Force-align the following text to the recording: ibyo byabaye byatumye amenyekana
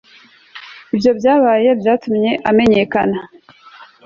ibyo 0.93 1.11
byabaye 1.19 1.69
byatumye 1.79 2.31
amenyekana 2.49 3.17